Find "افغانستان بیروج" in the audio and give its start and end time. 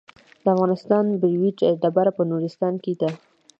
0.55-1.57